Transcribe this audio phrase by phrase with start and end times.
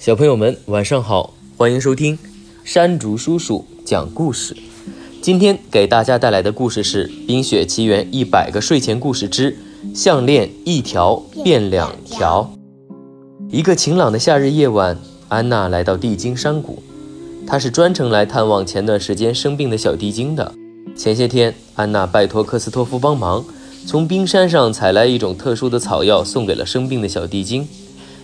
[0.00, 2.18] 小朋友们，晚上好，欢迎收听
[2.64, 4.56] 山竹叔叔讲故事。
[5.20, 9.58] 今天给大家带来的故事是《冰雪奇缘一百个睡前故事之
[9.94, 12.50] 项链一条变两条》。
[13.54, 16.82] 一个晴朗的夏日夜晚，安娜来到地精山谷，
[17.46, 20.54] 她是专程来探望前段时间生病的小地精的。
[20.96, 23.44] 前些天，安娜拜托克斯托夫帮忙，
[23.86, 27.68] 从冰山上采来一种特殊的草药，送给了生病的小地精。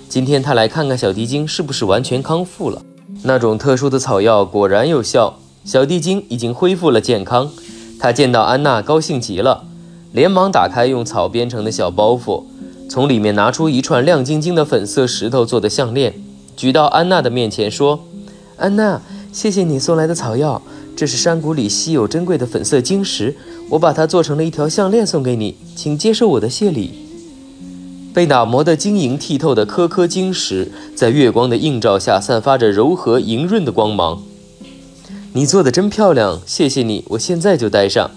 [0.09, 2.83] 今天他来看看小地精是不是完全康复了。
[3.23, 7.51] 那种特殊的草药果然有效，小地精已经恢复了健康。
[7.99, 9.65] 他见到安娜，高兴极了，
[10.13, 12.45] 连忙打开用草编成的小包袱，
[12.89, 16.15] 从里面拿出一串亮晶晶的粉色石头做的项链，
[16.57, 18.05] 举到安娜的面前说
[18.57, 19.01] ：“安娜，
[19.33, 20.63] 谢谢你送来的草药，
[20.95, 23.35] 这是山谷里稀有珍贵的粉色晶石，
[23.71, 27.06] 我把它做成了一条项链送给你，请接受我的谢礼。”
[28.17, 34.23] 被打磨得晶莹剔透的颗颗晶石，在月光的映照下，散发着柔和莹润的光芒。
[35.35, 38.11] 你做的真漂亮，谢谢你，我现在就戴上。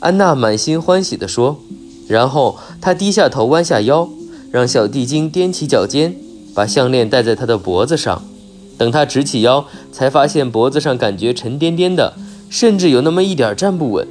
[0.00, 1.60] 安娜满心欢喜地说。
[2.08, 4.08] 然后她低下头，弯下腰，
[4.50, 6.16] 让小地精踮起脚尖，
[6.52, 8.24] 把项链戴在她的脖子上。
[8.76, 12.14] 等她直起腰，才发现脖子上感觉沉甸甸的，
[12.50, 14.04] 甚至有那么一点站不稳。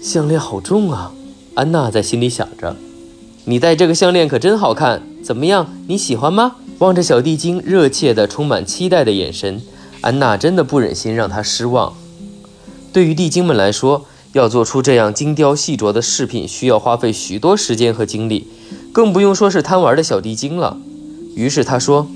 [0.00, 1.12] 项链好重啊，
[1.54, 2.76] 安娜在心里想着。
[3.44, 5.68] 你戴这个项链可真好看，怎么样？
[5.88, 6.56] 你喜欢吗？
[6.78, 9.60] 望着小地精热切的、充满期待的眼神，
[10.00, 11.92] 安娜真的不忍心让他失望。
[12.92, 18.46] 对于地精们来说，要做出这样精雕细琢的饰品，需要花费许多时间和精力，
[18.92, 20.76] 更不用说是贪玩的小地精了。
[21.34, 22.06] 于是他说：“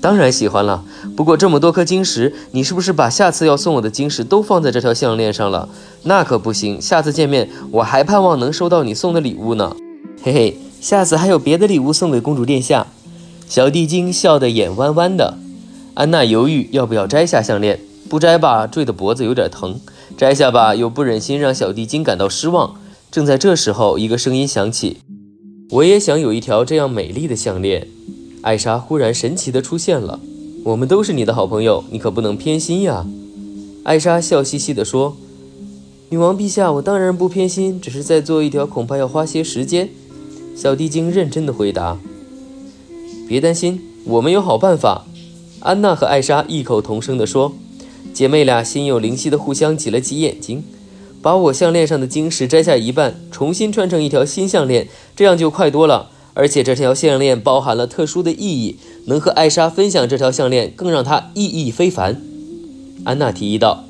[0.00, 0.84] 当然喜欢了，
[1.16, 5.68] 不过这么多颗晶石，你是不是把下次要送我的晶石都放在这条项链上了？
[6.04, 9.74] 那可不行，下次见面我还盼望能收到你送的礼物呢。”
[10.22, 10.56] 嘿嘿。
[10.80, 12.86] 下次还有别的礼物送给公主殿下。
[13.48, 15.38] 小地精笑得眼弯弯的。
[15.94, 19.80] 安娜犹豫要不要摘下项链，不摘吧，坠的脖子有点疼；
[20.16, 22.74] 摘下吧，又不忍心让小地精感到失望。
[23.10, 24.98] 正在这时候，一个声音响起
[25.72, 27.88] ：“我也想有一条这样美丽的项链。”
[28.42, 30.20] 艾莎忽然神奇地出现了。
[30.64, 33.06] “我们都是你的好朋友，你可不能偏心呀。”
[33.82, 35.16] 艾莎笑嘻嘻地说。
[36.10, 39.88] “女王陛下，我当然不偏心，只是在做一条，恐怕要花些时间。”
[40.60, 41.96] 小地精认真的回答
[43.28, 45.04] ：“别担心，我们有好办法。”
[45.62, 47.52] 安娜和艾莎异口同声地说。
[48.12, 50.64] 姐妹俩心有灵犀的互相挤了挤眼睛，
[51.22, 56.10] 把我项链上的晶石摘下一半，重新穿成一条新项链，这样就快多了。
[56.34, 62.20] 而且这条项链包含了特殊的意义，能和艾莎分享这条项链，更让她意义非凡。
[63.04, 63.84] 安娜提议道：“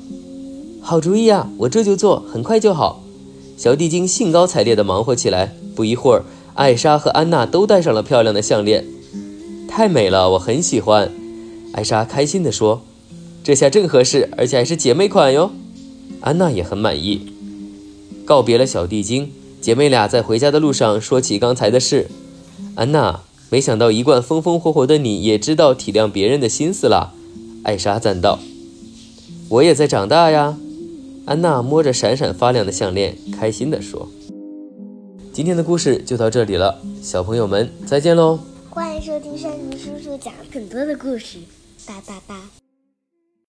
[0.79, 3.01] 好主意啊，我这就做，很快就好。”
[3.57, 6.23] 小地精兴高采烈地忙活起来，不一会儿。
[6.59, 8.83] 艾莎和安娜都戴上了漂亮的项链，
[9.69, 11.09] 太美了，我很喜欢。
[11.71, 12.81] 艾莎开心地说
[13.41, 15.51] ：“这下正合适，而且还是姐妹款哟。”
[16.19, 17.31] 安娜也很满意。
[18.25, 19.31] 告别了小地精，
[19.61, 22.07] 姐妹俩在回家的路上说起刚才的事。
[22.75, 27.13] 安娜，没想到一贯风风火火的你也知道体谅别人的心思了。
[27.63, 28.37] 艾莎赞道
[29.47, 30.57] ：“我也在长大呀。”
[31.23, 34.09] 安娜摸着闪闪发亮的项链，开心地说。
[35.39, 38.37] 今天的故事就到这里了，小朋友们再见喽！
[38.69, 41.37] 欢迎收听山竹叔叔讲更多的故事，
[41.87, 42.35] 哒哒哒。